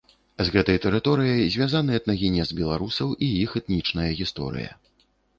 З 0.45 0.51
гэтай 0.53 0.77
тэрыторыяй 0.83 1.49
звязаны 1.55 1.91
этнагенез 1.99 2.53
беларусаў 2.59 3.11
і 3.27 3.27
іх 3.43 3.51
этнічная 3.61 4.07
гісторыя. 4.23 4.71